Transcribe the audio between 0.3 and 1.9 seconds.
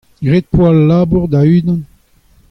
az poa al labour da-unan.